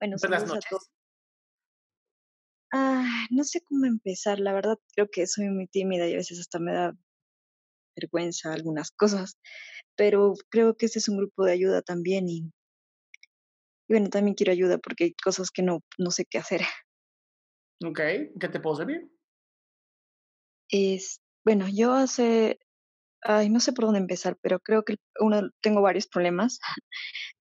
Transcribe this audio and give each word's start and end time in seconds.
bueno, 0.00 0.16
Buenas 0.20 0.46
noches. 0.46 0.90
Ah, 2.72 3.26
no 3.30 3.44
sé 3.44 3.60
cómo 3.62 3.86
empezar, 3.86 4.40
la 4.40 4.52
verdad 4.52 4.78
creo 4.94 5.08
que 5.10 5.26
soy 5.26 5.48
muy 5.48 5.66
tímida 5.68 6.08
y 6.08 6.14
a 6.14 6.16
veces 6.16 6.40
hasta 6.40 6.58
me 6.58 6.72
da 6.72 6.92
vergüenza 7.96 8.52
algunas 8.52 8.90
cosas, 8.90 9.38
pero 9.96 10.34
creo 10.50 10.76
que 10.76 10.86
este 10.86 10.98
es 10.98 11.08
un 11.08 11.16
grupo 11.16 11.44
de 11.44 11.52
ayuda 11.52 11.82
también 11.82 12.28
y, 12.28 12.40
y 13.88 13.94
bueno, 13.94 14.10
también 14.10 14.34
quiero 14.34 14.52
ayuda 14.52 14.78
porque 14.78 15.04
hay 15.04 15.14
cosas 15.14 15.50
que 15.50 15.62
no, 15.62 15.82
no 15.96 16.10
sé 16.10 16.26
qué 16.26 16.38
hacer. 16.38 16.62
Ok, 17.84 18.00
¿qué 18.40 18.48
te 18.50 18.60
puedo 18.60 18.76
servir? 18.76 19.10
Es, 20.70 21.20
bueno, 21.44 21.66
yo 21.72 21.92
hace, 21.92 22.58
ay, 23.22 23.48
no 23.48 23.60
sé 23.60 23.72
por 23.72 23.84
dónde 23.84 24.00
empezar, 24.00 24.36
pero 24.42 24.60
creo 24.60 24.82
que 24.84 24.96
uno, 25.20 25.50
tengo 25.62 25.82
varios 25.82 26.08
problemas 26.08 26.58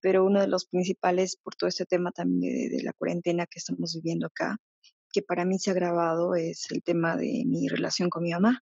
pero 0.05 0.23
uno 0.23 0.39
de 0.39 0.47
los 0.47 0.67
principales 0.67 1.35
por 1.35 1.55
todo 1.55 1.67
este 1.67 1.83
tema 1.83 2.11
también 2.11 2.69
de, 2.69 2.83
la 2.83 2.93
cuarentena 2.93 3.47
que 3.47 3.57
estamos 3.57 3.95
viviendo 3.95 4.27
acá, 4.27 4.55
que 5.11 5.23
para 5.23 5.45
mí 5.45 5.57
se 5.57 5.71
ha 5.71 5.73
agravado, 5.73 6.35
es 6.35 6.69
el 6.69 6.83
tema 6.83 7.17
de 7.17 7.41
mi 7.47 7.67
relación 7.67 8.11
con 8.11 8.21
mi 8.21 8.29
mamá. 8.29 8.63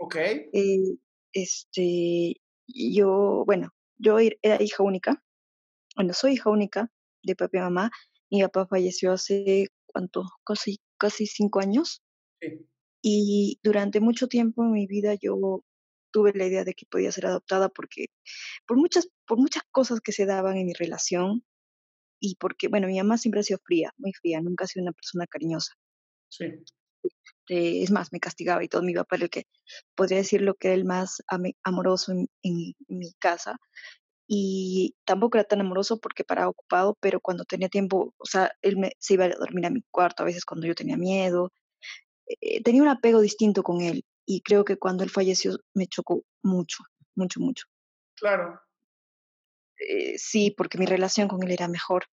Ok. 0.00 0.16
Eh, 0.16 0.96
este, 1.32 2.40
yo, 2.66 3.44
bueno, 3.46 3.68
yo 3.98 4.18
er, 4.18 4.36
era 4.42 4.60
hija 4.60 4.82
única, 4.82 5.22
bueno, 5.94 6.12
soy 6.12 6.32
hija 6.32 6.50
única 6.50 6.90
de 7.22 7.36
papá 7.36 7.58
y 7.58 7.60
mamá. 7.60 7.92
Mi 8.28 8.42
papá 8.42 8.66
falleció 8.66 9.12
hace, 9.12 9.68
¿cuánto? 9.86 10.24
Casi, 10.44 10.80
casi 10.98 11.26
cinco 11.26 11.60
años. 11.60 12.02
Sí. 12.40 12.66
Y 13.00 13.60
durante 13.62 14.00
mucho 14.00 14.26
tiempo 14.26 14.64
en 14.64 14.72
mi 14.72 14.88
vida 14.88 15.14
yo 15.14 15.62
tuve 16.10 16.32
la 16.34 16.46
idea 16.46 16.64
de 16.64 16.74
que 16.74 16.86
podía 16.86 17.12
ser 17.12 17.26
adoptada 17.26 17.68
porque 17.68 18.06
por 18.66 18.76
muchas, 18.76 19.08
por 19.26 19.38
muchas 19.38 19.62
cosas 19.70 20.00
que 20.00 20.12
se 20.12 20.26
daban 20.26 20.56
en 20.56 20.66
mi 20.66 20.72
relación 20.72 21.44
y 22.20 22.36
porque, 22.36 22.68
bueno, 22.68 22.86
mi 22.86 22.98
mamá 22.98 23.18
siempre 23.18 23.40
ha 23.40 23.44
sido 23.44 23.60
fría, 23.64 23.92
muy 23.96 24.12
fría, 24.12 24.40
nunca 24.40 24.64
ha 24.64 24.68
sido 24.68 24.84
una 24.84 24.92
persona 24.92 25.26
cariñosa. 25.26 25.74
Sí. 26.28 26.46
Eh, 27.48 27.82
es 27.82 27.90
más, 27.90 28.12
me 28.12 28.20
castigaba 28.20 28.62
y 28.62 28.68
todo, 28.68 28.82
mi 28.82 28.94
papá 28.94 29.16
era 29.16 29.24
el 29.24 29.30
que 29.30 29.46
podría 29.96 30.18
decir 30.18 30.42
lo 30.42 30.54
que 30.54 30.68
era 30.68 30.74
el 30.74 30.84
más 30.84 31.22
amoroso 31.64 32.12
en, 32.12 32.28
en, 32.42 32.74
mi 32.88 33.12
casa. 33.18 33.56
Y 34.28 34.94
tampoco 35.04 35.38
era 35.38 35.44
tan 35.44 35.60
amoroso 35.60 35.98
porque 35.98 36.24
paraba 36.24 36.50
ocupado, 36.50 36.96
pero 37.00 37.20
cuando 37.20 37.44
tenía 37.44 37.68
tiempo, 37.68 38.14
o 38.18 38.26
sea, 38.26 38.52
él 38.62 38.76
me, 38.76 38.92
se 39.00 39.14
iba 39.14 39.24
a 39.24 39.30
dormir 39.30 39.66
a 39.66 39.70
mi 39.70 39.82
cuarto, 39.90 40.22
a 40.22 40.26
veces 40.26 40.44
cuando 40.44 40.66
yo 40.66 40.74
tenía 40.74 40.96
miedo. 40.96 41.52
Eh, 42.40 42.62
tenía 42.62 42.82
un 42.82 42.88
apego 42.88 43.20
distinto 43.20 43.62
con 43.64 43.80
él 43.80 44.04
y 44.26 44.42
creo 44.42 44.64
que 44.64 44.76
cuando 44.76 45.04
él 45.04 45.10
falleció 45.10 45.58
me 45.74 45.86
chocó 45.86 46.24
mucho, 46.42 46.84
mucho, 47.14 47.40
mucho. 47.40 47.66
Claro. 48.16 48.60
Eh, 49.78 50.18
sí, 50.18 50.50
porque 50.56 50.78
mi 50.78 50.86
relación 50.86 51.28
con 51.28 51.42
él 51.42 51.50
era 51.50 51.68
mejor. 51.68 52.04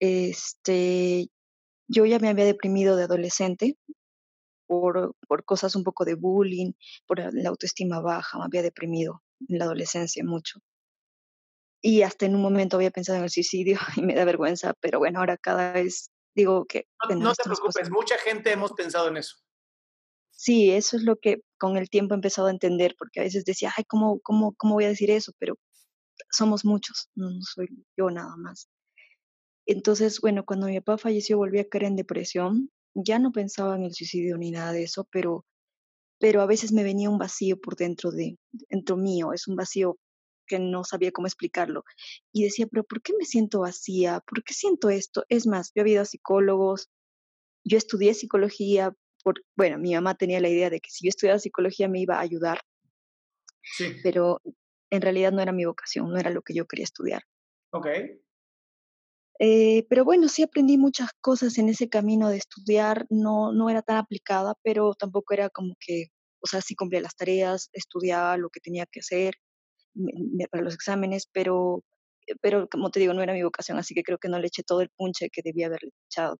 Este, 0.00 1.28
yo 1.88 2.04
ya 2.06 2.18
me 2.18 2.28
había 2.28 2.44
deprimido 2.44 2.96
de 2.96 3.04
adolescente 3.04 3.78
por, 4.66 5.14
por 5.28 5.44
cosas 5.44 5.76
un 5.76 5.84
poco 5.84 6.04
de 6.04 6.14
bullying, 6.14 6.72
por 7.06 7.20
la 7.32 7.48
autoestima 7.48 8.00
baja, 8.00 8.38
me 8.38 8.44
había 8.44 8.62
deprimido 8.62 9.22
en 9.48 9.58
la 9.58 9.64
adolescencia 9.64 10.24
mucho. 10.24 10.60
Y 11.82 12.02
hasta 12.02 12.26
en 12.26 12.34
un 12.34 12.42
momento 12.42 12.76
había 12.76 12.90
pensado 12.90 13.18
en 13.18 13.24
el 13.24 13.30
suicidio 13.30 13.78
y 13.96 14.02
me 14.02 14.14
da 14.14 14.24
vergüenza, 14.24 14.74
pero 14.80 14.98
bueno, 14.98 15.20
ahora 15.20 15.36
cada 15.36 15.72
vez 15.72 16.10
digo 16.34 16.66
que... 16.66 16.86
no 17.16 17.32
te 17.34 17.44
preocupes, 17.44 17.90
mucha 17.90 18.18
gente 18.18 18.52
hemos 18.52 18.72
pensado 18.72 19.08
en 19.08 19.18
eso. 19.18 19.36
Sí, 20.36 20.70
eso 20.70 20.96
es 20.96 21.02
lo 21.02 21.16
que 21.16 21.40
con 21.58 21.76
el 21.78 21.88
tiempo 21.90 22.14
he 22.14 22.16
empezado 22.16 22.48
a 22.48 22.50
entender, 22.50 22.94
porque 22.98 23.20
a 23.20 23.22
veces 23.24 23.44
decía, 23.44 23.72
ay, 23.76 23.84
¿cómo, 23.84 24.20
cómo, 24.20 24.54
cómo 24.56 24.74
voy 24.74 24.84
a 24.84 24.88
decir 24.88 25.10
eso? 25.10 25.32
Pero 25.38 25.56
somos 26.30 26.64
muchos, 26.64 27.10
no, 27.14 27.30
soy 27.42 27.68
yo 27.96 28.10
nada 28.10 28.36
más. 28.36 28.68
Entonces, 29.66 30.20
bueno, 30.20 30.44
cuando 30.44 30.66
mi 30.68 30.80
papá 30.80 30.98
falleció 30.98 31.38
volví 31.38 31.58
a 31.58 31.68
caer 31.68 31.84
en 31.84 31.96
depresión. 31.96 32.70
Ya 32.94 33.18
no 33.18 33.32
pensaba 33.32 33.76
en 33.76 33.84
el 33.84 33.94
suicidio 33.94 34.38
ni 34.38 34.50
nada 34.50 34.72
de 34.72 34.84
eso, 34.84 35.08
pero, 35.10 35.44
pero 36.20 36.42
a 36.42 36.46
veces 36.46 36.72
me 36.72 36.84
venía 36.84 37.10
un 37.10 37.18
vacío 37.18 37.60
por 37.60 37.76
dentro 37.76 38.10
de, 38.12 38.38
dentro 38.70 38.96
mío, 38.96 39.32
es 39.34 39.48
un 39.48 39.56
vacío 39.56 39.98
que 40.46 40.58
no 40.58 40.84
sabía 40.84 41.12
cómo 41.12 41.26
explicarlo. 41.26 41.84
Y 42.32 42.44
decía, 42.44 42.66
pero 42.68 42.84
¿por 42.84 43.02
qué 43.02 43.12
me 43.18 43.24
siento 43.24 43.60
vacía? 43.60 44.20
¿Por 44.26 44.44
qué 44.44 44.54
siento 44.54 44.90
esto? 44.90 45.24
Es 45.28 45.46
más, 45.46 45.72
yo 45.74 45.82
he 45.84 45.90
ido 45.90 46.02
a 46.02 46.06
psicólogos, 46.06 46.90
yo 47.64 47.78
estudié 47.78 48.14
psicología, 48.14 48.94
bueno, 49.56 49.78
mi 49.78 49.94
mamá 49.94 50.14
tenía 50.14 50.40
la 50.40 50.48
idea 50.48 50.70
de 50.70 50.80
que 50.80 50.90
si 50.90 51.06
yo 51.06 51.08
estudiaba 51.10 51.38
psicología 51.38 51.88
me 51.88 52.00
iba 52.00 52.16
a 52.16 52.20
ayudar, 52.20 52.60
sí. 53.62 53.96
pero 54.02 54.40
en 54.90 55.02
realidad 55.02 55.32
no 55.32 55.42
era 55.42 55.52
mi 55.52 55.64
vocación, 55.64 56.10
no 56.10 56.18
era 56.18 56.30
lo 56.30 56.42
que 56.42 56.54
yo 56.54 56.66
quería 56.66 56.84
estudiar. 56.84 57.22
Ok. 57.70 57.86
Eh, 59.38 59.86
pero 59.90 60.04
bueno, 60.04 60.28
sí 60.28 60.42
aprendí 60.42 60.78
muchas 60.78 61.10
cosas 61.20 61.58
en 61.58 61.68
ese 61.68 61.88
camino 61.88 62.30
de 62.30 62.38
estudiar, 62.38 63.06
no, 63.10 63.52
no 63.52 63.68
era 63.68 63.82
tan 63.82 63.98
aplicada, 63.98 64.54
pero 64.62 64.94
tampoco 64.94 65.34
era 65.34 65.50
como 65.50 65.74
que, 65.78 66.06
o 66.40 66.46
sea, 66.46 66.62
sí 66.62 66.74
cumplía 66.74 67.02
las 67.02 67.16
tareas, 67.16 67.68
estudiaba 67.72 68.36
lo 68.38 68.48
que 68.48 68.60
tenía 68.60 68.86
que 68.86 69.00
hacer 69.00 69.34
para 70.50 70.62
los 70.62 70.74
exámenes, 70.74 71.28
pero, 71.32 71.82
pero 72.40 72.68
como 72.68 72.90
te 72.90 73.00
digo, 73.00 73.14
no 73.14 73.22
era 73.22 73.34
mi 73.34 73.42
vocación, 73.42 73.78
así 73.78 73.94
que 73.94 74.02
creo 74.02 74.18
que 74.18 74.28
no 74.28 74.38
le 74.38 74.46
eché 74.48 74.62
todo 74.62 74.80
el 74.80 74.90
punche 74.90 75.30
que 75.30 75.42
debía 75.42 75.66
haberle 75.66 75.90
echado. 76.08 76.38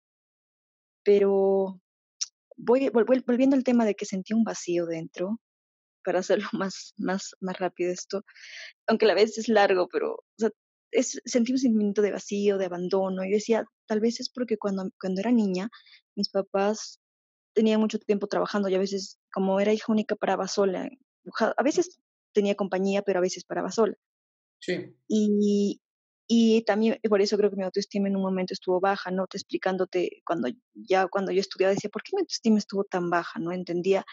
Pero 1.04 1.80
voy, 2.56 2.90
volviendo 2.90 3.56
al 3.56 3.64
tema 3.64 3.84
de 3.84 3.94
que 3.94 4.06
sentí 4.06 4.34
un 4.34 4.44
vacío 4.44 4.86
dentro, 4.86 5.40
para 6.04 6.20
hacerlo 6.20 6.48
más, 6.52 6.94
más, 6.96 7.36
más 7.40 7.58
rápido 7.58 7.90
esto, 7.90 8.22
aunque 8.86 9.04
a 9.06 9.08
la 9.08 9.14
vez 9.14 9.36
es 9.38 9.48
largo, 9.48 9.88
pero 9.88 10.14
o 10.14 10.38
sea, 10.38 10.50
es, 10.92 11.20
sentí 11.24 11.52
un 11.52 11.58
sentimiento 11.58 12.02
de 12.02 12.12
vacío, 12.12 12.58
de 12.58 12.66
abandono, 12.66 13.24
y 13.24 13.30
decía, 13.30 13.64
tal 13.86 14.00
vez 14.00 14.20
es 14.20 14.30
porque 14.30 14.56
cuando, 14.56 14.88
cuando 15.00 15.20
era 15.20 15.32
niña, 15.32 15.68
mis 16.14 16.30
papás 16.30 17.00
tenían 17.54 17.80
mucho 17.80 17.98
tiempo 17.98 18.26
trabajando 18.26 18.68
y 18.68 18.74
a 18.74 18.78
veces, 18.78 19.18
como 19.32 19.58
era 19.60 19.72
hija 19.72 19.90
única, 19.90 20.14
paraba 20.14 20.46
sola. 20.46 20.88
A 21.56 21.62
veces 21.62 21.98
tenía 22.32 22.54
compañía, 22.54 23.02
pero 23.02 23.18
a 23.18 23.22
veces 23.22 23.44
paraba 23.44 23.70
sola. 23.70 23.94
Sí. 24.60 24.94
Y, 25.08 25.80
y 26.28 26.62
también 26.62 26.98
por 27.08 27.20
eso 27.20 27.36
creo 27.36 27.50
que 27.50 27.56
mi 27.56 27.62
autoestima 27.62 28.08
en 28.08 28.16
un 28.16 28.22
momento 28.22 28.52
estuvo 28.52 28.80
baja, 28.80 29.10
¿no? 29.10 29.26
Te 29.26 29.36
explicándote, 29.36 30.22
cuando 30.24 30.48
ya 30.74 31.06
cuando 31.06 31.30
yo 31.32 31.40
estudiaba 31.40 31.72
decía, 31.74 31.90
¿por 31.90 32.02
qué 32.02 32.10
mi 32.14 32.20
autoestima 32.20 32.58
estuvo 32.58 32.84
tan 32.84 33.10
baja? 33.10 33.38
No 33.38 33.52
entendía 33.52 34.04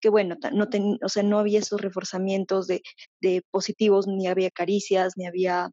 que, 0.00 0.08
bueno, 0.08 0.36
no 0.52 0.68
ten, 0.68 0.98
o 1.02 1.08
sea, 1.08 1.22
no 1.22 1.38
había 1.38 1.60
esos 1.60 1.80
reforzamientos 1.80 2.66
de, 2.66 2.82
de 3.20 3.42
positivos, 3.50 4.06
ni 4.08 4.26
había 4.26 4.50
caricias, 4.50 5.14
ni 5.16 5.26
había 5.26 5.70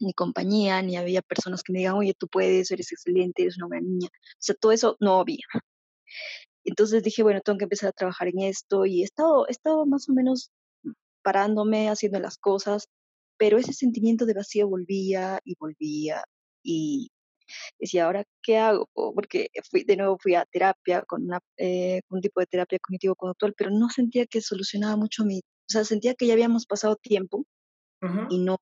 ni 0.00 0.12
compañía, 0.14 0.82
ni 0.82 0.96
había 0.96 1.22
personas 1.22 1.62
que 1.62 1.72
me 1.72 1.80
digan, 1.80 1.94
oye, 1.94 2.14
tú 2.14 2.28
puedes, 2.28 2.70
eres 2.72 2.92
excelente, 2.92 3.42
eres 3.42 3.56
una 3.58 3.68
buena 3.68 3.86
niña. 3.86 4.08
O 4.08 4.36
sea, 4.40 4.56
todo 4.56 4.72
eso 4.72 4.96
no 5.00 5.20
había. 5.20 5.44
Entonces 6.64 7.02
dije, 7.02 7.22
bueno, 7.22 7.40
tengo 7.40 7.58
que 7.58 7.64
empezar 7.64 7.90
a 7.90 7.92
trabajar 7.92 8.28
en 8.28 8.40
esto 8.40 8.86
y 8.86 9.02
he 9.02 9.04
estado, 9.04 9.46
he 9.48 9.52
estado 9.52 9.86
más 9.86 10.08
o 10.08 10.12
menos 10.12 10.50
parándome, 11.22 11.88
haciendo 11.88 12.18
las 12.20 12.38
cosas, 12.38 12.88
pero 13.42 13.58
ese 13.58 13.72
sentimiento 13.72 14.24
de 14.24 14.34
vacío 14.34 14.68
volvía 14.68 15.40
y 15.44 15.56
volvía 15.58 16.22
y 16.62 17.10
decía, 17.76 18.04
¿ahora 18.04 18.22
qué 18.40 18.56
hago? 18.56 18.88
Porque 18.94 19.48
fui, 19.68 19.82
de 19.82 19.96
nuevo 19.96 20.16
fui 20.16 20.36
a 20.36 20.44
terapia 20.44 21.02
con 21.02 21.24
una, 21.24 21.40
eh, 21.56 22.02
un 22.08 22.20
tipo 22.20 22.38
de 22.38 22.46
terapia 22.46 22.78
cognitivo-conductual, 22.78 23.54
pero 23.56 23.70
no 23.70 23.88
sentía 23.90 24.26
que 24.26 24.40
solucionaba 24.40 24.94
mucho 24.96 25.24
mi, 25.24 25.38
o 25.40 25.66
sea, 25.66 25.82
sentía 25.82 26.14
que 26.14 26.28
ya 26.28 26.34
habíamos 26.34 26.66
pasado 26.66 26.94
tiempo 26.94 27.44
y 28.30 28.38
no, 28.38 28.58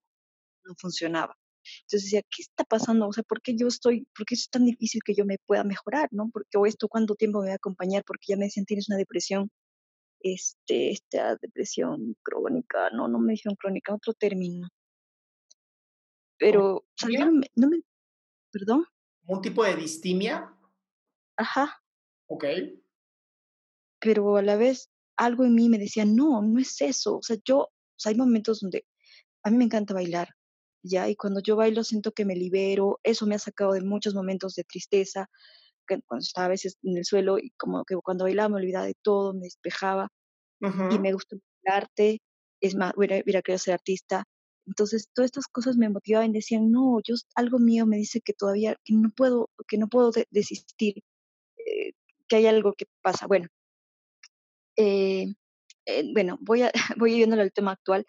no 0.64 0.74
funcionaba. 0.78 1.36
Entonces 1.82 2.04
decía, 2.04 2.22
¿qué 2.22 2.40
está 2.40 2.64
pasando? 2.64 3.06
O 3.06 3.12
sea, 3.12 3.22
¿por 3.24 3.42
qué 3.42 3.54
yo 3.58 3.66
estoy, 3.66 4.06
por 4.16 4.24
qué 4.24 4.34
es 4.34 4.48
tan 4.48 4.64
difícil 4.64 5.02
que 5.04 5.14
yo 5.14 5.26
me 5.26 5.36
pueda 5.44 5.62
mejorar, 5.62 6.08
no? 6.10 6.30
Porque 6.32 6.56
o 6.56 6.64
esto, 6.64 6.88
¿cuánto 6.88 7.16
tiempo 7.16 7.42
me 7.42 7.48
va 7.48 7.52
a 7.52 7.56
acompañar? 7.56 8.02
Porque 8.06 8.24
ya 8.28 8.38
me 8.38 8.46
decían, 8.46 8.64
tienes 8.64 8.88
una 8.88 8.96
depresión 8.96 9.50
este, 10.20 10.90
esta 10.90 11.36
depresión 11.36 12.16
crónica, 12.22 12.90
no, 12.90 13.08
no 13.08 13.18
me 13.18 13.32
dijeron 13.32 13.56
crónica, 13.56 13.94
otro 13.94 14.12
término. 14.14 14.68
Pero, 16.38 16.84
no 17.56 17.68
me, 17.68 17.82
perdón. 18.50 18.84
¿Un 19.26 19.42
tipo 19.42 19.64
de 19.64 19.76
distimia? 19.76 20.54
Ajá. 21.36 21.82
Ok. 22.26 22.44
Pero 24.00 24.36
a 24.36 24.42
la 24.42 24.56
vez 24.56 24.90
algo 25.16 25.44
en 25.44 25.54
mí 25.54 25.68
me 25.68 25.78
decía, 25.78 26.04
no, 26.04 26.40
no 26.42 26.58
es 26.58 26.80
eso. 26.80 27.18
O 27.18 27.22
sea, 27.22 27.36
yo, 27.44 27.58
o 27.58 27.70
sea, 27.96 28.10
hay 28.10 28.16
momentos 28.16 28.60
donde 28.60 28.86
a 29.42 29.50
mí 29.50 29.58
me 29.58 29.64
encanta 29.64 29.92
bailar 29.92 30.28
ya, 30.82 31.08
y 31.08 31.16
cuando 31.16 31.40
yo 31.40 31.56
bailo 31.56 31.84
siento 31.84 32.12
que 32.12 32.24
me 32.24 32.34
libero, 32.34 33.00
eso 33.02 33.26
me 33.26 33.34
ha 33.34 33.38
sacado 33.38 33.72
de 33.72 33.82
muchos 33.82 34.14
momentos 34.14 34.54
de 34.54 34.64
tristeza, 34.64 35.28
que 35.96 36.02
cuando 36.06 36.22
estaba 36.22 36.46
a 36.46 36.50
veces 36.50 36.76
en 36.82 36.96
el 36.96 37.04
suelo 37.04 37.38
y 37.38 37.50
como 37.56 37.84
que 37.84 37.96
cuando 37.96 38.24
bailaba 38.24 38.50
me 38.50 38.56
olvidaba 38.56 38.86
de 38.86 38.94
todo, 39.02 39.34
me 39.34 39.42
despejaba 39.42 40.08
y 40.90 40.98
me 40.98 41.12
gusta 41.14 41.36
el 41.36 41.72
arte, 41.72 42.20
es 42.60 42.74
más, 42.74 42.92
hubiera, 42.96 43.16
hubiera 43.24 43.40
querido 43.40 43.58
ser 43.58 43.74
artista. 43.74 44.24
Entonces, 44.66 45.08
todas 45.14 45.30
estas 45.30 45.46
cosas 45.48 45.76
me 45.76 45.88
motivaban 45.88 46.30
y 46.30 46.34
decían, 46.34 46.70
no, 46.70 47.00
yo, 47.02 47.14
algo 47.34 47.58
mío 47.58 47.86
me 47.86 47.96
dice 47.96 48.20
que 48.20 48.34
todavía, 48.34 48.76
que 48.84 48.94
no 48.94 49.10
puedo, 49.10 49.48
que 49.66 49.78
no 49.78 49.88
puedo 49.88 50.12
desistir, 50.30 51.02
eh, 51.56 51.92
que 52.28 52.36
hay 52.36 52.46
algo 52.46 52.74
que 52.74 52.86
pasa. 53.02 53.26
Bueno, 53.26 53.48
eh, 54.76 55.34
eh, 55.86 56.12
bueno, 56.12 56.38
voy, 56.40 56.62
a, 56.62 56.72
voy 56.98 57.16
yendo 57.18 57.40
al 57.40 57.52
tema 57.52 57.72
actual. 57.72 58.06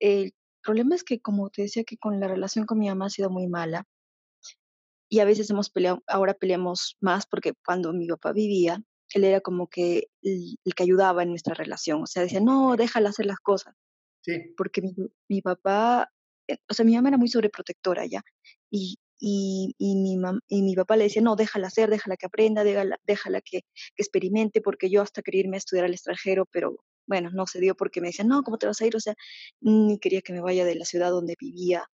El 0.00 0.32
problema 0.62 0.94
es 0.94 1.04
que, 1.04 1.20
como 1.20 1.50
te 1.50 1.62
decía, 1.62 1.84
que 1.84 1.98
con 1.98 2.20
la 2.20 2.28
relación 2.28 2.66
con 2.66 2.78
mi 2.78 2.88
mamá 2.88 3.06
ha 3.06 3.10
sido 3.10 3.30
muy 3.30 3.48
mala. 3.48 3.84
Y 5.08 5.20
a 5.20 5.24
veces 5.24 5.48
hemos 5.50 5.70
peleado, 5.70 6.02
ahora 6.06 6.34
peleamos 6.34 6.96
más 7.00 7.26
porque 7.26 7.54
cuando 7.64 7.92
mi 7.92 8.06
papá 8.06 8.32
vivía, 8.32 8.82
él 9.14 9.24
era 9.24 9.40
como 9.40 9.68
que 9.68 10.08
el, 10.22 10.58
que 10.76 10.82
ayudaba 10.82 11.22
en 11.22 11.30
nuestra 11.30 11.54
relación. 11.54 12.02
O 12.02 12.06
sea, 12.06 12.22
decía, 12.22 12.40
no, 12.40 12.76
déjala 12.76 13.10
hacer 13.10 13.26
las 13.26 13.38
cosas. 13.38 13.74
Sí. 14.22 14.54
Porque 14.56 14.82
mi, 14.82 14.94
mi 15.28 15.40
papá, 15.40 16.10
eh, 16.46 16.58
o 16.68 16.74
sea, 16.74 16.84
mi 16.84 16.94
mamá 16.94 17.08
era 17.08 17.18
muy 17.18 17.28
sobreprotectora 17.28 18.04
ya. 18.06 18.22
Y, 18.70 18.98
y, 19.18 19.74
y, 19.78 19.96
mi 19.96 20.16
y 20.48 20.62
mi 20.62 20.74
papá 20.76 20.96
le 20.96 21.04
decía, 21.04 21.22
no, 21.22 21.36
déjala 21.36 21.68
hacer, 21.68 21.90
déjala 21.90 22.16
que 22.16 22.26
aprenda, 22.26 22.64
déjala, 22.64 22.98
déjala 23.06 23.40
que, 23.40 23.62
que, 23.62 24.02
experimente, 24.02 24.60
porque 24.60 24.90
yo 24.90 25.02
hasta 25.02 25.22
quería 25.22 25.40
irme 25.40 25.56
a 25.56 25.58
estudiar 25.58 25.86
al 25.86 25.94
extranjero, 25.94 26.46
pero 26.52 26.76
bueno, 27.06 27.30
no 27.32 27.46
se 27.46 27.60
dio 27.60 27.74
porque 27.74 28.00
me 28.00 28.08
decía, 28.08 28.24
no, 28.24 28.42
¿cómo 28.42 28.58
te 28.58 28.66
vas 28.66 28.80
a 28.80 28.86
ir? 28.86 28.94
O 28.96 29.00
sea, 29.00 29.14
ni 29.60 29.98
quería 29.98 30.20
que 30.22 30.32
me 30.32 30.40
vaya 30.40 30.64
de 30.64 30.74
la 30.76 30.84
ciudad 30.84 31.10
donde 31.10 31.36
vivía. 31.40 31.84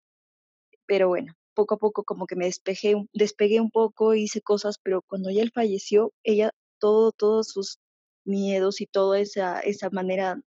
Pero 0.86 1.08
bueno, 1.08 1.34
poco 1.54 1.76
a 1.76 1.78
poco 1.78 2.04
como 2.04 2.26
que 2.26 2.36
me 2.36 2.46
despejé, 2.46 2.94
despegué 3.12 3.60
un 3.60 3.70
poco, 3.70 4.14
hice 4.14 4.40
cosas, 4.42 4.78
pero 4.82 5.02
cuando 5.02 5.30
ya 5.30 5.42
él 5.42 5.52
falleció, 5.54 6.12
ella, 6.22 6.50
todo, 6.78 7.12
todos 7.12 7.48
sus 7.48 7.78
miedos 8.24 8.80
y 8.80 8.86
toda 8.86 9.18
esa, 9.18 9.60
esa 9.60 9.90
manera, 9.90 10.38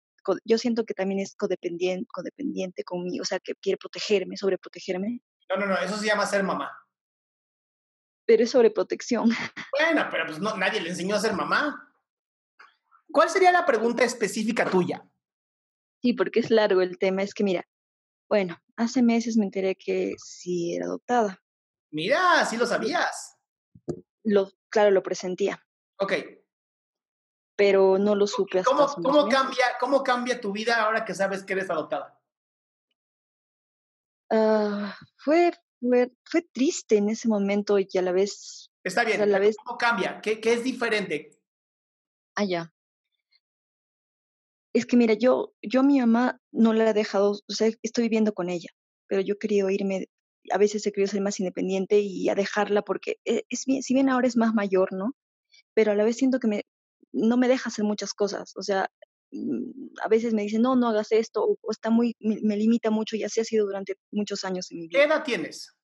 yo 0.45 0.59
siento 0.59 0.85
que 0.85 0.95
también 0.95 1.21
es 1.21 1.35
codependiente, 1.37 2.07
codependiente 2.13 2.85
conmigo, 2.85 3.23
o 3.23 3.25
sea, 3.25 3.39
que 3.39 3.55
quiere 3.55 3.79
protegerme, 3.79 4.37
sobreprotegerme. 4.37 5.21
No, 5.49 5.57
no, 5.57 5.67
no, 5.67 5.79
eso 5.79 5.97
se 5.97 6.07
llama 6.07 6.27
ser 6.27 6.43
mamá. 6.43 6.71
Pero 8.27 8.43
es 8.43 8.51
sobreprotección. 8.51 9.31
Bueno, 9.79 10.09
pero 10.11 10.27
pues 10.27 10.41
no, 10.41 10.57
nadie 10.57 10.81
le 10.81 10.89
enseñó 10.91 11.17
a 11.17 11.21
ser 11.21 11.33
mamá. 11.35 11.93
¿Cuál 13.13 13.29
sería 13.31 13.53
la 13.53 13.65
pregunta 13.65 14.05
específica 14.05 14.69
tuya? 14.69 15.07
Sí, 16.03 16.13
porque 16.13 16.41
es 16.41 16.51
largo 16.51 16.81
el 16.81 16.99
tema. 16.99 17.23
Es 17.23 17.35
que 17.35 17.45
mira, 17.45 17.69
bueno, 18.29 18.59
hace 18.77 19.03
meses 19.03 19.37
me 19.37 19.45
enteré 19.45 19.75
que 19.75 20.15
sí 20.19 20.75
era 20.75 20.87
adoptada. 20.87 21.43
Mira, 21.91 22.45
sí 22.45 22.57
lo 22.57 22.67
sabías. 22.67 23.37
Lo, 24.23 24.53
claro, 24.69 24.91
lo 24.91 25.03
presentía. 25.03 25.65
Ok. 25.99 26.13
Pero 27.57 27.99
no 27.99 28.15
lo 28.15 28.27
supe 28.27 28.59
hasta 28.59 28.71
¿Cómo, 28.71 28.87
cómo 29.03 29.29
cambia, 29.29 29.65
¿Cómo 29.81 30.03
cambia 30.03 30.41
tu 30.41 30.53
vida 30.53 30.83
ahora 30.83 31.05
que 31.05 31.15
sabes 31.15 31.43
que 31.43 31.55
eres 31.55 31.71
adoptada? 31.71 32.21
Uh, 34.29 34.91
fue, 35.17 35.53
fue, 35.81 36.13
fue, 36.25 36.43
triste 36.43 36.97
en 36.97 37.09
ese 37.09 37.29
momento 37.29 37.79
y 37.79 37.89
a 37.97 38.03
la 38.03 38.13
vez... 38.13 38.71
Está 38.83 39.05
bien, 39.05 39.23
a 39.23 39.27
la 39.27 39.39
vez, 39.39 39.57
¿cómo 39.65 39.79
cambia? 39.79 40.21
¿Qué, 40.21 40.41
¿Qué, 40.41 40.53
es 40.53 40.65
diferente? 40.65 41.41
Ah, 42.35 42.45
ya. 42.45 42.75
Es 44.77 44.85
que 44.85 44.99
mira, 44.99 45.15
yo, 45.15 45.55
yo 45.63 45.81
a 45.81 45.83
mi 45.83 45.99
mamá 46.01 46.39
no 46.53 46.75
la 46.75 46.91
he 46.91 46.93
dejado, 46.93 47.31
o 47.31 47.53
sea, 47.53 47.71
estoy 47.83 48.05
viviendo 48.05 48.35
con 48.35 48.51
ella, 48.51 48.69
pero 49.07 49.23
yo 49.23 49.39
quería 49.39 49.65
irme, 49.73 50.11
a 50.51 50.59
veces 50.59 50.87
he 50.87 50.93
querido 50.93 51.11
ser 51.11 51.23
más 51.23 51.41
independiente 51.41 52.01
y 52.01 52.29
a 52.29 52.35
dejarla 52.35 52.83
porque 52.83 53.17
e, 53.25 53.45
es, 53.49 53.63
si 53.63 53.95
bien 53.95 54.11
ahora 54.11 54.29
es 54.29 54.37
más 54.37 54.53
mayor, 54.53 54.93
¿no? 54.93 55.15
Pero 55.73 55.93
a 55.93 55.95
la 55.95 56.05
vez 56.05 56.19
siento 56.19 56.41
que 56.41 56.49
me, 56.49 56.65
no 57.11 57.39
me 57.39 57.49
deja 57.49 57.71
hacer 57.71 57.87
muchas 57.87 58.13
cosas, 58.13 58.53
o 58.55 58.63
sea, 58.63 58.91
mm, 59.31 59.97
a 60.05 60.09
veces 60.09 60.35
me 60.35 60.43
dice, 60.43 60.59
no, 60.59 60.77
no 60.77 60.89
hagas 60.89 61.11
esto, 61.11 61.43
o, 61.43 61.57
o 61.59 61.71
está 61.71 61.89
muy, 61.89 62.15
me, 62.21 62.39
me, 62.43 62.59
limita 62.59 62.91
mucho 62.91 63.17
y 63.17 63.25
así 63.25 63.41
ha 63.41 63.45
sido 63.45 63.65
durante 63.65 63.97
muchos 64.13 64.45
años 64.45 64.71
en 64.71 64.81
mi 64.81 64.89
vida. 64.89 64.99
¿Qué 64.99 65.07
edad 65.07 65.25
tienes? 65.25 65.75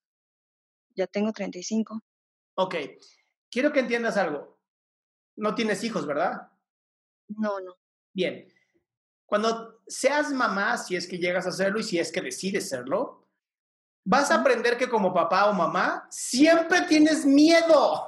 Ya 0.95 1.07
tengo 1.07 1.33
35. 1.33 1.99
Ok, 2.57 2.75
quiero 3.51 3.73
que 3.73 3.81
entiendas 3.81 4.19
algo. 4.19 4.61
No 5.35 5.55
tienes 5.55 5.83
hijos, 5.83 6.07
¿verdad? 6.07 6.51
No, 7.29 7.59
no. 7.59 7.79
Bien, 8.13 8.47
cuando 9.33 9.81
seas 9.87 10.31
mamá, 10.31 10.77
si 10.77 10.95
es 10.95 11.07
que 11.07 11.17
llegas 11.17 11.47
a 11.47 11.49
hacerlo 11.49 11.81
y 11.81 11.83
si 11.83 11.99
es 11.99 12.13
que 12.13 12.21
decides 12.21 12.69
serlo, 12.69 13.27
vas 14.05 14.31
a 14.31 14.35
aprender 14.35 14.77
que 14.77 14.91
como 14.91 15.15
papá 15.15 15.49
o 15.49 15.55
mamá 15.55 16.07
siempre 16.11 16.83
tienes 16.83 17.25
miedo. 17.25 18.05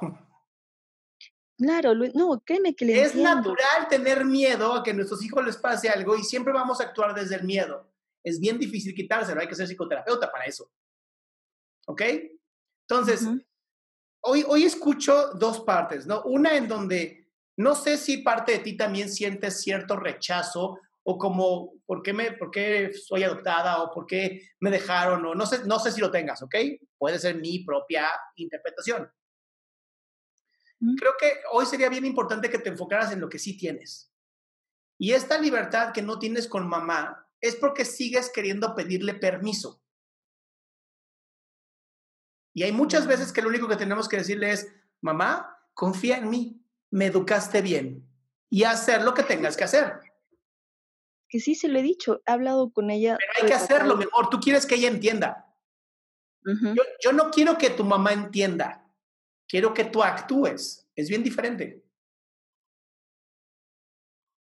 Claro, 1.57 1.95
no, 2.13 2.39
créeme 2.45 2.75
que 2.75 2.85
le 2.85 3.01
Es 3.01 3.15
entiendo. 3.15 3.37
natural 3.37 3.87
tener 3.89 4.23
miedo 4.23 4.71
a 4.71 4.83
que 4.83 4.91
a 4.91 4.93
nuestros 4.93 5.23
hijos 5.23 5.43
les 5.43 5.57
pase 5.57 5.89
algo 5.89 6.15
y 6.15 6.23
siempre 6.23 6.53
vamos 6.53 6.79
a 6.79 6.83
actuar 6.83 7.15
desde 7.15 7.37
el 7.37 7.43
miedo. 7.43 7.91
Es 8.23 8.39
bien 8.39 8.59
difícil 8.59 8.93
quitárselo, 8.93 9.41
hay 9.41 9.47
que 9.47 9.55
ser 9.55 9.65
psicoterapeuta 9.65 10.31
para 10.31 10.45
eso. 10.45 10.69
¿Ok? 11.87 12.03
Entonces, 12.87 13.23
uh 13.23 13.31
-huh. 13.31 13.45
hoy, 14.25 14.45
hoy 14.47 14.63
escucho 14.65 15.29
dos 15.29 15.61
partes, 15.61 16.05
¿no? 16.05 16.21
Una 16.25 16.55
en 16.55 16.67
donde 16.67 17.31
no 17.57 17.73
sé 17.73 17.97
si 17.97 18.17
parte 18.17 18.51
de 18.51 18.59
ti 18.59 18.77
también 18.77 19.09
sientes 19.09 19.59
cierto 19.61 19.95
rechazo 19.95 20.81
o 21.07 21.19
como, 21.19 21.73
¿por 21.85 22.01
qué, 22.01 22.13
me, 22.13 22.31
¿por 22.31 22.49
qué 22.49 22.91
soy 22.93 23.23
adoptada? 23.23 23.83
o 23.83 23.93
¿por 23.93 24.07
qué 24.07 24.41
me 24.59 24.71
dejaron? 24.71 25.23
o 25.23 25.35
no 25.35 25.45
sé, 25.45 25.63
no 25.65 25.77
sé 25.79 25.91
si 25.91 26.01
lo 26.01 26.09
tengas, 26.09 26.41
¿ok? 26.41 26.55
Puede 26.97 27.19
ser 27.19 27.35
mi 27.35 27.59
propia 27.63 28.07
interpretación. 28.35 29.07
Mm. 30.79 30.95
Creo 30.95 31.13
que 31.19 31.33
hoy 31.51 31.67
sería 31.67 31.89
bien 31.89 32.05
importante 32.05 32.49
que 32.49 32.57
te 32.57 32.69
enfocaras 32.69 33.11
en 33.11 33.21
lo 33.21 33.29
que 33.29 33.37
sí 33.37 33.55
tienes. 33.55 34.11
Y 34.97 35.11
esta 35.11 35.37
libertad 35.37 35.93
que 35.93 36.01
no 36.01 36.17
tienes 36.17 36.47
con 36.47 36.67
mamá 36.67 37.29
es 37.39 37.55
porque 37.55 37.85
sigues 37.85 38.31
queriendo 38.31 38.73
pedirle 38.73 39.13
permiso. 39.13 39.83
Y 42.51 42.63
hay 42.63 42.71
muchas 42.71 43.05
veces 43.05 43.31
que 43.31 43.43
lo 43.43 43.49
único 43.49 43.67
que 43.67 43.75
tenemos 43.75 44.09
que 44.09 44.17
decirle 44.17 44.51
es, 44.51 44.73
mamá, 45.01 45.55
confía 45.75 46.17
en 46.17 46.29
mí, 46.31 46.65
me 46.89 47.07
educaste 47.07 47.61
bien 47.61 48.09
y 48.49 48.63
hacer 48.63 49.03
lo 49.03 49.13
que 49.13 49.23
tengas 49.23 49.55
que 49.55 49.65
hacer 49.65 50.04
que 51.35 51.41
sí 51.41 51.53
se 51.53 51.67
lo 51.67 51.77
he 51.77 51.81
dicho, 51.81 52.21
he 52.25 52.31
hablado 52.31 52.71
con 52.71 52.89
ella. 52.89 53.17
Pero 53.19 53.33
hay 53.41 53.47
que 53.49 53.53
hacerlo 53.53 53.97
mejor, 53.97 54.29
tú 54.29 54.39
quieres 54.39 54.65
que 54.65 54.75
ella 54.75 54.87
entienda. 54.87 55.53
Uh 56.45 56.51
-huh. 56.51 56.75
yo, 56.77 56.83
yo, 57.03 57.11
no 57.11 57.29
quiero 57.29 57.57
que 57.57 57.71
tu 57.71 57.83
mamá 57.83 58.13
entienda, 58.13 58.89
quiero 59.45 59.73
que 59.73 59.83
tú 59.83 60.01
actúes, 60.01 60.87
es 60.95 61.09
bien 61.09 61.23
diferente. 61.23 61.83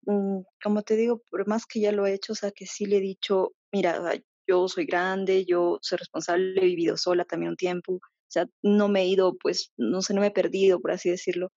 Mm, 0.06 0.42
como 0.62 0.82
te 0.82 0.98
digo, 0.98 1.24
por 1.32 1.48
más 1.48 1.66
que 1.66 1.80
ya 1.80 1.94
lo 1.94 2.06
he 2.06 2.14
hecho, 2.14 2.34
o 2.34 2.36
sea, 2.36 2.52
que 2.52 2.66
sí 2.66 2.86
le 2.86 2.98
he 2.98 3.00
dicho, 3.00 3.54
mira, 3.72 4.12
yo 4.46 4.68
soy 4.68 4.86
grande, 4.86 5.46
yo 5.46 5.80
soy 5.82 6.00
responsable, 6.00 6.60
he 6.62 6.66
vivido 6.66 6.98
sola 6.98 7.24
también 7.24 7.52
un 7.52 7.56
tiempo, 7.56 7.94
o 7.94 8.02
sea, 8.28 8.46
no 8.62 8.90
me 8.90 9.04
he 9.04 9.08
ido, 9.08 9.38
pues, 9.38 9.72
no 9.78 10.02
sé, 10.02 10.14
no 10.14 10.20
me 10.20 10.28
he 10.28 10.32
perdido, 10.32 10.82
por 10.82 10.92
así 10.92 11.10
decirlo. 11.10 11.50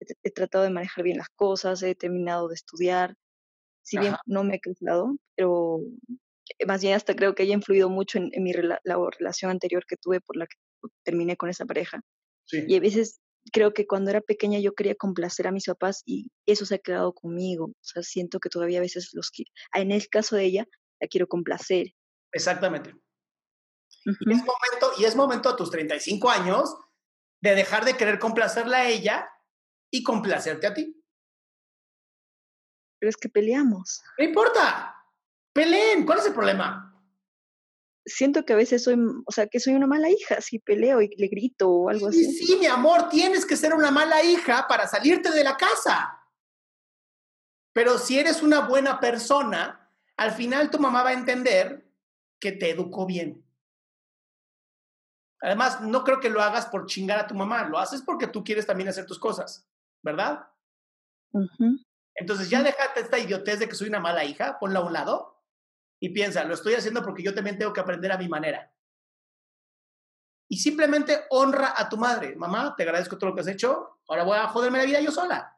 He, 0.00 0.06
he 0.22 0.30
tratado 0.30 0.64
de 0.64 0.70
manejar 0.70 1.04
bien 1.04 1.18
las 1.18 1.28
cosas, 1.36 1.82
he 1.82 1.94
terminado 1.94 2.48
de 2.48 2.54
estudiar, 2.54 3.14
si 3.82 3.98
bien 3.98 4.14
Ajá. 4.14 4.22
no 4.26 4.44
me 4.44 4.56
he 4.56 4.60
casado, 4.60 5.16
pero 5.36 5.80
más 6.66 6.82
bien 6.82 6.94
hasta 6.94 7.14
creo 7.14 7.34
que 7.34 7.42
haya 7.42 7.54
influido 7.54 7.88
mucho 7.88 8.18
en, 8.18 8.30
en 8.32 8.42
mi 8.42 8.52
rela 8.52 8.80
la 8.84 8.96
relación 9.18 9.50
anterior 9.50 9.84
que 9.86 9.96
tuve 9.96 10.20
por 10.20 10.36
la 10.36 10.46
que 10.46 10.56
terminé 11.04 11.36
con 11.36 11.48
esa 11.48 11.64
pareja. 11.64 12.00
Sí. 12.44 12.64
Y 12.66 12.76
a 12.76 12.80
veces 12.80 13.20
creo 13.52 13.72
que 13.72 13.86
cuando 13.86 14.10
era 14.10 14.20
pequeña 14.20 14.58
yo 14.58 14.74
quería 14.74 14.94
complacer 14.94 15.46
a 15.46 15.52
mis 15.52 15.66
papás 15.66 16.02
y 16.04 16.30
eso 16.46 16.66
se 16.66 16.76
ha 16.76 16.78
quedado 16.78 17.12
conmigo. 17.12 17.66
O 17.66 17.74
sea, 17.82 18.02
siento 18.02 18.40
que 18.40 18.48
todavía 18.48 18.78
a 18.78 18.82
veces 18.82 19.10
los 19.12 19.30
quiero. 19.30 19.50
En 19.74 19.92
el 19.92 20.08
caso 20.08 20.36
de 20.36 20.44
ella, 20.44 20.66
la 21.00 21.08
quiero 21.08 21.26
complacer. 21.26 21.94
Exactamente. 22.32 22.94
Uh 24.06 24.10
-huh. 24.10 24.16
y, 24.20 24.32
es 24.32 24.38
momento, 24.38 24.92
y 24.98 25.04
es 25.04 25.16
momento 25.16 25.48
a 25.48 25.56
tus 25.56 25.70
35 25.70 26.30
años 26.30 26.74
de 27.42 27.54
dejar 27.54 27.84
de 27.84 27.96
querer 27.96 28.18
complacerla 28.18 28.78
a 28.78 28.88
ella 28.88 29.28
y 29.90 30.02
complacerte 30.02 30.66
a 30.66 30.74
ti 30.74 30.99
pero 33.00 33.10
es 33.10 33.16
que 33.16 33.30
peleamos. 33.30 34.02
No 34.18 34.24
importa, 34.24 34.94
peleen, 35.52 36.04
¿cuál 36.04 36.18
es 36.18 36.26
el 36.26 36.34
problema? 36.34 36.86
Siento 38.04 38.44
que 38.44 38.52
a 38.52 38.56
veces 38.56 38.84
soy, 38.84 38.96
o 39.26 39.32
sea, 39.32 39.46
que 39.46 39.58
soy 39.58 39.74
una 39.74 39.86
mala 39.86 40.10
hija, 40.10 40.40
si 40.40 40.58
peleo 40.58 41.00
y 41.00 41.08
le 41.16 41.28
grito 41.28 41.70
o 41.70 41.88
algo 41.88 42.12
sí, 42.12 42.26
así. 42.26 42.46
Sí, 42.46 42.56
mi 42.56 42.66
amor, 42.66 43.08
tienes 43.08 43.46
que 43.46 43.56
ser 43.56 43.74
una 43.74 43.90
mala 43.90 44.22
hija 44.22 44.66
para 44.68 44.86
salirte 44.86 45.30
de 45.30 45.42
la 45.42 45.56
casa. 45.56 46.18
Pero 47.72 47.98
si 47.98 48.18
eres 48.18 48.42
una 48.42 48.60
buena 48.60 49.00
persona, 49.00 49.90
al 50.16 50.32
final 50.32 50.70
tu 50.70 50.78
mamá 50.78 51.02
va 51.02 51.10
a 51.10 51.14
entender 51.14 51.90
que 52.38 52.52
te 52.52 52.70
educó 52.70 53.06
bien. 53.06 53.44
Además, 55.42 55.80
no 55.80 56.04
creo 56.04 56.20
que 56.20 56.28
lo 56.28 56.42
hagas 56.42 56.66
por 56.66 56.86
chingar 56.86 57.18
a 57.18 57.26
tu 57.26 57.34
mamá, 57.34 57.64
lo 57.64 57.78
haces 57.78 58.02
porque 58.02 58.26
tú 58.26 58.44
quieres 58.44 58.66
también 58.66 58.90
hacer 58.90 59.06
tus 59.06 59.18
cosas, 59.18 59.66
¿verdad? 60.02 60.46
Uh 61.32 61.40
-huh. 61.40 61.86
Entonces 62.14 62.50
ya 62.50 62.62
déjate 62.62 63.00
esta 63.00 63.18
idiotez 63.18 63.60
de 63.60 63.68
que 63.68 63.74
soy 63.74 63.88
una 63.88 64.00
mala 64.00 64.24
hija, 64.24 64.58
ponla 64.58 64.80
a 64.80 64.84
un 64.84 64.92
lado 64.92 65.42
y 66.00 66.10
piensa, 66.10 66.44
lo 66.44 66.54
estoy 66.54 66.74
haciendo 66.74 67.02
porque 67.02 67.22
yo 67.22 67.34
también 67.34 67.58
tengo 67.58 67.72
que 67.72 67.80
aprender 67.80 68.12
a 68.12 68.18
mi 68.18 68.28
manera. 68.28 68.72
y 70.52 70.56
simplemente 70.58 71.26
honra 71.30 71.74
a 71.76 71.88
tu 71.88 71.96
madre. 71.96 72.34
Mamá, 72.34 72.74
te 72.76 72.82
agradezco 72.82 73.16
todo 73.16 73.30
lo 73.30 73.36
que 73.36 73.42
has 73.42 73.46
hecho, 73.46 74.00
ahora 74.08 74.24
voy 74.24 74.36
a 74.36 74.48
joderme 74.48 74.78
la 74.78 74.84
vida 74.84 75.00
yo 75.00 75.12
sola. 75.12 75.56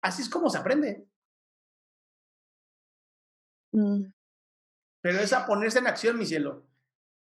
Así 0.00 0.22
es 0.22 0.30
como 0.30 0.48
se 0.48 0.56
aprende. 0.56 1.06
Mm. 3.72 4.06
Pero 5.02 5.18
es 5.20 5.32
a 5.34 5.46
ponerse 5.46 5.78
en 5.78 5.86
acción, 5.86 6.18
mi 6.18 6.24
cielo. 6.24 6.66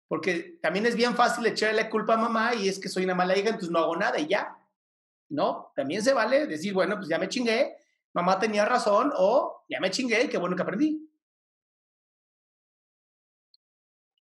Porque 0.07 0.59
también 0.61 0.85
es 0.85 0.97
bien 0.97 1.15
fácil 1.17 1.47
echarle 1.47 1.83
la 1.83 1.91
culpa 1.91 2.15
a 2.15 2.19
mamá 2.19 2.55
y 2.55 2.69
es 2.69 2.79
que 2.79 2.91
soy 2.91 3.05
una 3.05 3.15
mala 3.15 3.37
hija, 3.37 3.49
entonces 3.49 3.71
no 3.71 3.79
hago 3.79 3.97
nada 3.97 4.19
y 4.19 4.29
ya. 4.29 4.59
No, 5.31 5.73
también 5.75 6.03
se 6.03 6.13
vale 6.13 6.47
decir, 6.47 6.75
bueno, 6.75 6.97
pues 6.97 7.09
ya 7.09 7.19
me 7.19 7.29
chingué, 7.29 7.75
mamá 8.19 8.39
tenía 8.39 8.65
razón 8.65 9.13
o 9.17 9.65
ya 9.69 9.81
me 9.81 9.91
chingué 9.91 10.25
y 10.25 10.29
qué 10.29 10.39
bueno 10.39 10.57
que 10.57 10.63
aprendí. 10.63 11.09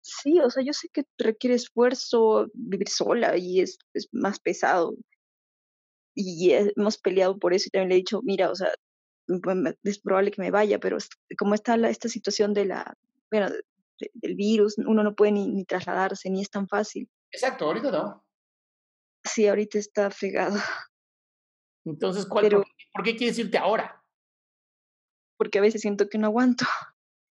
Sí, 0.01 0.39
o 0.39 0.49
sea, 0.49 0.63
yo 0.63 0.73
sé 0.73 0.89
que 0.89 1.03
requiere 1.17 1.55
esfuerzo 1.55 2.47
vivir 2.53 2.89
sola 2.89 3.37
y 3.37 3.61
es, 3.61 3.77
es 3.93 4.07
más 4.11 4.39
pesado. 4.39 4.95
Y 6.15 6.51
hemos 6.51 6.97
peleado 6.97 7.37
por 7.37 7.53
eso 7.53 7.65
y 7.67 7.71
también 7.71 7.89
le 7.89 7.95
he 7.95 7.97
dicho, 7.99 8.21
mira, 8.23 8.49
o 8.51 8.55
sea, 8.55 8.69
es 9.83 9.99
probable 9.99 10.31
que 10.31 10.41
me 10.41 10.51
vaya, 10.51 10.79
pero 10.79 10.97
como 11.37 11.55
está 11.55 11.77
la, 11.77 11.89
esta 11.89 12.09
situación 12.09 12.53
de 12.53 12.65
la, 12.65 12.97
bueno, 13.29 13.49
del 14.13 14.35
virus, 14.35 14.77
uno 14.77 15.03
no 15.03 15.15
puede 15.15 15.31
ni, 15.31 15.63
trasladarse, 15.65 16.29
ni 16.29 16.41
es 16.41 16.49
tan 16.49 16.67
fácil. 16.67 17.09
Exacto, 17.31 17.65
ahorita 17.65 17.91
no. 17.91 18.25
Sí, 19.23 19.47
ahorita 19.47 19.77
está 19.79 20.09
fregado. 20.11 20.57
Entonces, 21.85 22.25
¿cuál, 22.25 22.49
por, 22.49 23.03
qué, 23.03 23.15
quieres 23.15 23.39
irte 23.39 23.57
ahora? 23.57 24.03
Porque 25.37 25.59
a 25.59 25.61
veces 25.61 25.81
siento 25.81 26.07
que 26.07 26.17
no 26.17 26.27
aguanto. 26.27 26.65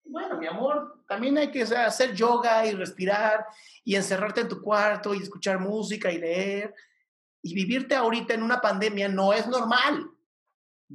Bueno, 0.04 0.36
mi 0.38 0.46
amor, 0.48 1.04
también 1.06 1.38
hay 1.38 1.52
que 1.52 1.62
hacer 1.62 2.14
yoga 2.14 2.66
y 2.66 2.72
respirar 2.72 3.46
y 3.84 3.94
encerrarte 3.94 4.40
en 4.40 4.48
tu 4.48 4.60
cuarto 4.60 5.14
y 5.14 5.18
escuchar 5.18 5.60
música 5.60 6.10
y 6.10 6.18
leer. 6.18 6.74
Y 7.42 7.54
vivirte 7.54 7.94
ahorita 7.94 8.34
en 8.34 8.42
una 8.42 8.60
pandemia 8.60 9.08
no 9.08 9.32
es 9.32 9.46
normal. 9.46 10.10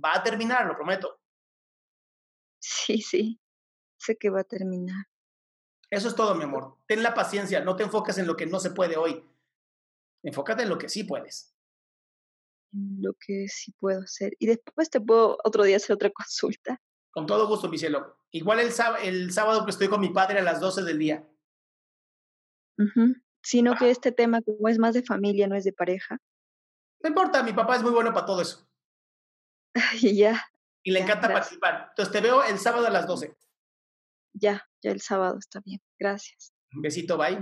Va 0.03 0.15
a 0.15 0.23
terminar, 0.23 0.65
lo 0.65 0.75
prometo. 0.75 1.21
Sí, 2.59 3.01
sí, 3.01 3.39
sé 3.97 4.17
que 4.17 4.29
va 4.29 4.41
a 4.41 4.43
terminar. 4.43 5.05
Eso 5.89 6.09
es 6.09 6.15
todo, 6.15 6.35
mi 6.35 6.43
amor. 6.43 6.77
Ten 6.87 7.01
la 7.01 7.13
paciencia, 7.13 7.61
no 7.61 7.77
te 7.77 7.83
enfoques 7.83 8.17
en 8.17 8.27
lo 8.27 8.35
que 8.35 8.45
no 8.45 8.59
se 8.59 8.71
puede 8.71 8.97
hoy. 8.97 9.23
Enfócate 10.23 10.63
en 10.63 10.69
lo 10.69 10.77
que 10.77 10.89
sí 10.89 11.05
puedes. 11.05 11.54
Lo 12.71 13.13
que 13.13 13.47
sí 13.47 13.73
puedo 13.79 14.01
hacer. 14.01 14.33
Y 14.39 14.47
después 14.47 14.89
te 14.89 14.99
puedo 14.99 15.37
otro 15.43 15.63
día 15.63 15.77
hacer 15.77 15.93
otra 15.93 16.09
consulta. 16.13 16.81
Con 17.11 17.25
todo 17.25 17.47
gusto, 17.47 17.69
mi 17.69 17.77
cielo. 17.77 18.19
Igual 18.31 18.59
el, 18.59 18.71
el 19.03 19.31
sábado 19.31 19.63
que 19.63 19.71
estoy 19.71 19.87
con 19.87 20.01
mi 20.01 20.09
padre 20.09 20.39
a 20.39 20.43
las 20.43 20.59
12 20.59 20.83
del 20.83 20.99
día. 20.99 21.29
Sino 23.41 23.75
que 23.75 23.89
este 23.89 24.11
tema, 24.11 24.41
como 24.41 24.67
es 24.67 24.77
más 24.77 24.93
de 24.93 25.03
familia, 25.03 25.47
no 25.47 25.55
es 25.55 25.63
de 25.63 25.71
pareja. 25.71 26.17
No 27.01 27.09
importa, 27.09 27.43
mi 27.43 27.53
papá 27.53 27.77
es 27.77 27.83
muy 27.83 27.91
bueno 27.91 28.13
para 28.13 28.25
todo 28.25 28.41
eso. 28.41 28.67
Y 30.01 30.17
ya. 30.17 30.43
Y 30.83 30.91
le 30.91 30.99
encanta 30.99 31.27
participar. 31.27 31.87
Entonces 31.89 32.11
te 32.11 32.21
veo 32.21 32.43
el 32.43 32.59
sábado 32.59 32.87
a 32.87 32.89
las 32.89 33.07
12. 33.07 33.35
Ya, 34.33 34.67
ya 34.81 34.91
el 34.91 35.01
sábado 35.01 35.37
está 35.39 35.61
bien. 35.61 35.81
Gracias. 35.97 36.53
Un 36.73 36.81
besito, 36.81 37.17
bye. 37.17 37.37